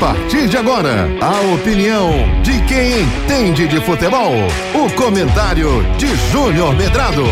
[0.00, 2.10] partir de agora, a opinião
[2.42, 4.32] de quem entende de futebol.
[4.74, 7.22] O comentário de Júnior Medrado.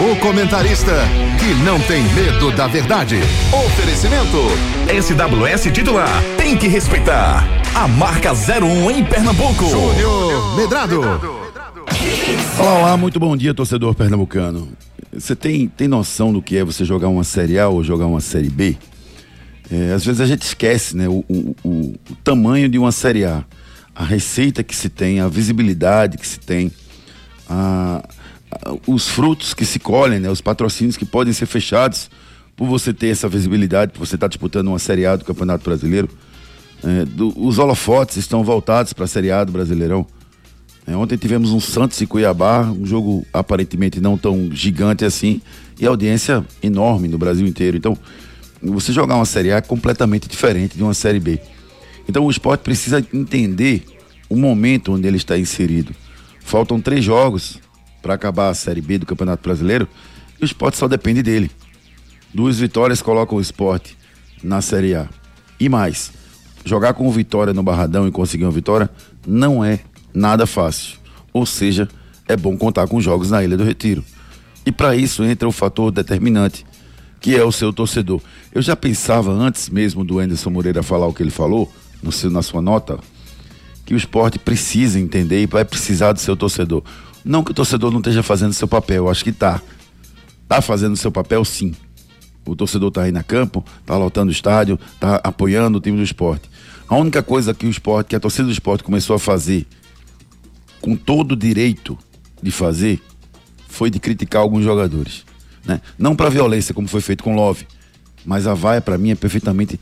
[0.00, 0.92] O comentarista
[1.38, 3.20] que não tem medo da verdade.
[3.52, 4.36] Oferecimento.
[5.00, 6.10] SWS titular.
[6.36, 7.44] Tem que respeitar.
[7.72, 9.64] A marca 01 em Pernambuco.
[9.66, 11.00] Júnior Medrado.
[12.58, 14.68] Olá, olá, muito bom dia, torcedor pernambucano.
[15.12, 18.20] Você tem, tem noção do que é você jogar uma Série A ou jogar uma
[18.20, 18.76] Série B?
[19.70, 23.24] É, às vezes a gente esquece né, o, o, o, o tamanho de uma Série
[23.24, 23.44] A,
[23.94, 26.72] a receita que se tem, a visibilidade que se tem,
[27.48, 28.02] a,
[28.50, 32.10] a, os frutos que se colhem, né, os patrocínios que podem ser fechados
[32.56, 36.08] por você ter essa visibilidade, por você estar disputando uma Série A do Campeonato Brasileiro.
[36.82, 40.06] É, do, os holofotes estão voltados para a Série A do Brasileirão.
[40.86, 45.42] É, ontem tivemos um Santos e Cuiabá, um jogo aparentemente não tão gigante assim,
[45.78, 47.76] e audiência enorme no Brasil inteiro.
[47.76, 47.96] Então,
[48.62, 51.40] você jogar uma Série A é completamente diferente de uma Série B.
[52.08, 53.84] Então o esporte precisa entender
[54.28, 55.94] o momento onde ele está inserido.
[56.40, 57.60] Faltam três jogos
[58.02, 59.88] para acabar a Série B do Campeonato Brasileiro
[60.40, 61.50] e o esporte só depende dele.
[62.32, 63.96] Duas vitórias colocam o esporte
[64.42, 65.08] na Série A.
[65.58, 66.12] E mais,
[66.64, 68.88] jogar com Vitória no Barradão e conseguir uma vitória
[69.26, 69.80] não é
[70.14, 70.98] nada fácil.
[71.32, 71.88] Ou seja,
[72.26, 74.04] é bom contar com jogos na Ilha do Retiro.
[74.64, 76.64] E para isso entra o fator determinante,
[77.20, 78.20] que é o seu torcedor.
[78.52, 81.70] Eu já pensava antes mesmo do Anderson Moreira falar o que ele falou,
[82.02, 82.98] no seu, na sua nota,
[83.84, 86.82] que o esporte precisa entender e vai precisar do seu torcedor.
[87.24, 89.60] Não que o torcedor não esteja fazendo seu papel, acho que tá.
[90.46, 91.74] Tá fazendo seu papel sim.
[92.46, 96.02] O torcedor tá aí na campo, tá lotando o estádio, tá apoiando o time do
[96.02, 96.48] esporte.
[96.88, 99.66] A única coisa que o esporte, que a torcida do esporte começou a fazer
[100.80, 101.98] com todo o direito
[102.42, 103.02] de fazer,
[103.68, 105.27] foi de criticar alguns jogadores.
[105.68, 105.82] Né?
[105.98, 107.66] Não para violência, como foi feito com Love,
[108.24, 109.78] mas a vaia para mim é perfeitamente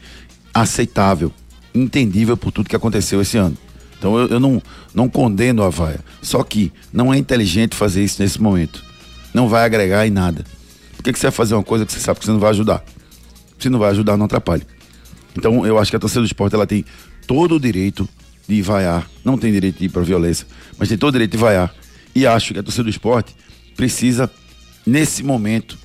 [0.53, 1.33] aceitável,
[1.73, 3.57] entendível por tudo que aconteceu esse ano.
[3.99, 4.61] Então eu, eu, não,
[4.93, 6.01] não condeno a vaia.
[6.21, 8.85] Só que não é inteligente fazer isso nesse momento.
[9.33, 10.45] Não vai agregar em nada.
[10.97, 12.51] Por que, que você vai fazer uma coisa que você sabe que você não vai
[12.51, 12.85] ajudar?
[13.59, 14.65] Se não vai ajudar, não atrapalhe.
[15.37, 16.85] Então eu acho que a torcida do esporte ela tem
[17.27, 18.09] todo o direito
[18.49, 20.47] de vaiar, não tem direito de ir para violência,
[20.79, 21.75] mas tem todo o direito de vaiar.
[22.15, 23.35] E acho que a torcida do esporte
[23.77, 24.31] precisa,
[24.87, 25.77] nesse momento,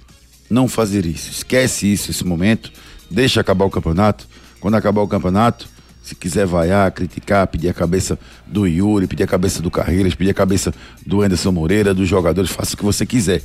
[0.50, 1.32] não fazer isso.
[1.32, 2.72] Esquece isso, esse momento,
[3.10, 4.28] deixa acabar o campeonato.
[4.60, 5.68] Quando acabar o campeonato,
[6.04, 10.32] se quiser vaiar, criticar, pedir a cabeça do Yuri, pedir a cabeça do Carreiras, pedir
[10.32, 10.74] a cabeça
[11.06, 13.42] do Anderson Moreira, dos jogadores, faça o que você quiser.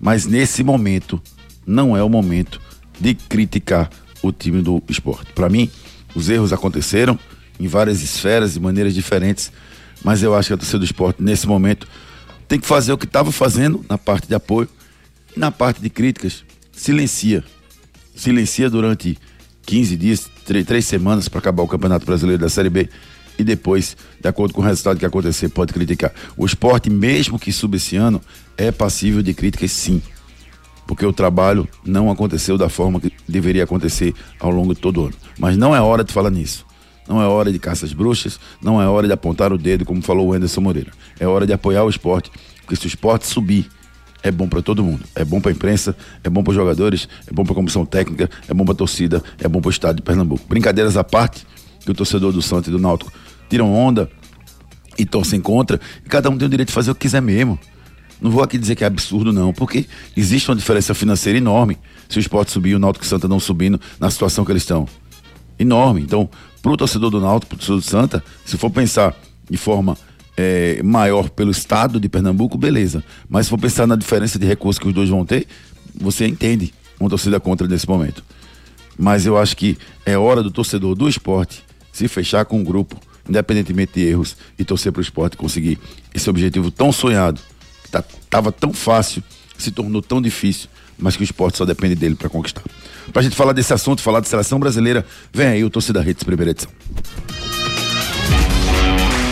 [0.00, 1.20] Mas nesse momento,
[1.66, 2.60] não é o momento
[3.00, 3.90] de criticar
[4.22, 5.32] o time do esporte.
[5.32, 5.70] Para mim,
[6.14, 7.18] os erros aconteceram
[7.58, 9.50] em várias esferas, de maneiras diferentes,
[10.02, 11.86] mas eu acho que a torcida do esporte, nesse momento,
[12.46, 14.68] tem que fazer o que estava fazendo na parte de apoio
[15.36, 17.44] na parte de críticas, silencia.
[18.14, 19.18] Silencia durante
[19.66, 22.88] 15 dias, 3, 3 semanas para acabar o Campeonato Brasileiro da Série B
[23.38, 26.12] e depois, de acordo com o resultado que acontecer, pode criticar.
[26.36, 28.20] O esporte, mesmo que suba esse ano,
[28.56, 30.00] é passível de críticas sim.
[30.86, 35.06] Porque o trabalho não aconteceu da forma que deveria acontecer ao longo de todo o
[35.06, 35.14] ano.
[35.38, 36.64] Mas não é hora de falar nisso.
[37.08, 40.28] Não é hora de caças bruxas, não é hora de apontar o dedo, como falou
[40.28, 40.92] o Anderson Moreira.
[41.18, 42.30] É hora de apoiar o esporte.
[42.60, 43.68] Porque se o esporte subir
[44.24, 45.04] é bom para todo mundo.
[45.14, 47.84] É bom para a imprensa, é bom para os jogadores, é bom para a comissão
[47.84, 50.42] técnica, é bom para a torcida, é bom para o estado de Pernambuco.
[50.48, 51.46] Brincadeiras à parte,
[51.84, 53.12] que o torcedor do Santos e do Náutico
[53.50, 54.10] tiram onda
[54.98, 57.58] e torcem contra, e cada um tem o direito de fazer o que quiser mesmo.
[58.18, 59.86] Não vou aqui dizer que é absurdo, não, porque
[60.16, 61.76] existe uma diferença financeira enorme
[62.08, 64.62] se o esporte subir e o Náutico e Santa não subindo na situação que eles
[64.62, 64.88] estão.
[65.58, 66.00] Enorme.
[66.00, 66.30] Então,
[66.62, 69.14] para o torcedor do Náutico, para o torcedor do Santa, se for pensar
[69.50, 69.98] de forma
[70.36, 73.04] é, maior pelo estado de Pernambuco, beleza.
[73.28, 75.46] Mas se for pensar na diferença de recursos que os dois vão ter,
[75.94, 78.24] você entende uma torcida contra nesse momento.
[78.98, 81.62] Mas eu acho que é hora do torcedor do esporte
[81.92, 85.78] se fechar com o grupo, independentemente de erros, e torcer para o esporte conseguir
[86.12, 87.40] esse objetivo tão sonhado,
[87.84, 89.22] que tá, tava tão fácil,
[89.56, 90.68] se tornou tão difícil,
[90.98, 92.62] mas que o esporte só depende dele para conquistar.
[93.12, 96.24] Para a gente falar desse assunto, falar de seleção brasileira, vem aí o Torcida Redes,
[96.24, 96.70] primeira edição.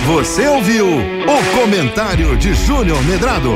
[0.06, 3.52] Você ouviu o comentário de Júnior Medrado,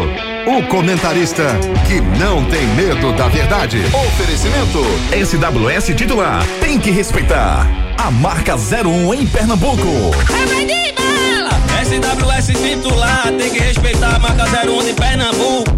[0.46, 1.42] o comentarista
[1.88, 3.82] que não tem medo da verdade.
[3.92, 4.78] Oferecimento
[5.12, 7.66] SWS titular, tem que respeitar.
[7.98, 10.12] A marca 01 em Pernambuco.
[11.82, 15.76] SWS titular, tem que respeitar a marca 01 de Pernambuco.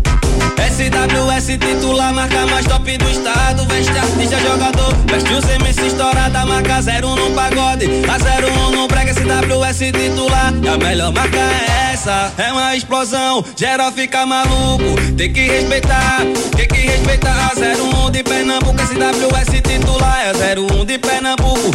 [0.79, 3.65] SWS titular, marca mais top do estado.
[3.67, 4.95] Veste artista, jogador.
[5.07, 7.87] Veste o CMC estourada, marca 01 no pagode.
[8.07, 8.17] A
[8.47, 10.53] 01 no brega, SWS titular.
[10.63, 12.33] E a melhor marca é essa.
[12.37, 14.85] É uma explosão, geral fica maluco.
[15.17, 16.21] Tem que respeitar,
[16.57, 17.29] tem que respeitar.
[17.29, 20.19] A 01 de Pernambuco, SWS titular.
[20.21, 21.71] É 01 de Pernambuco.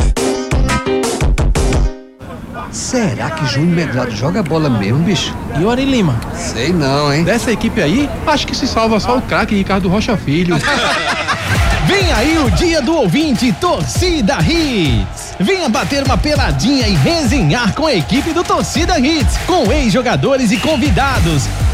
[2.71, 5.35] Será que Júnior Medrado joga bola mesmo, bicho?
[5.59, 6.19] E o Ari Lima?
[6.33, 7.24] Sei não, hein?
[7.24, 10.56] Dessa equipe aí, acho que se salva só o craque Ricardo Rocha Filho.
[11.85, 15.23] Vem aí o dia do ouvinte Torcida Hits.
[15.44, 20.57] Venha bater uma peladinha e resenhar com a equipe do Torcida Hits, com ex-jogadores e
[20.57, 21.44] convidados.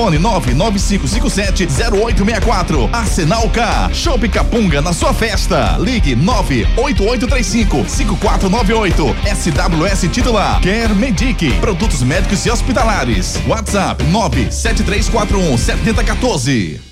[0.00, 10.94] Fone 995570864, Arsenal K, Shop Capunga na sua festa, Ligue 98835 5498, SWS titular, Quer
[10.94, 16.89] Medic, produtos médicos e hospitalares, WhatsApp 97341 7014.